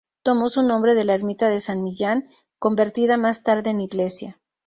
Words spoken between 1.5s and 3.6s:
San Millán convertida más